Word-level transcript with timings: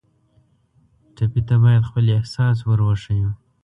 ټپي 1.15 1.41
ته 1.47 1.55
باید 1.63 1.87
خپل 1.89 2.05
احساس 2.17 2.57
ور 2.67 2.79
وښیو. 2.85 3.31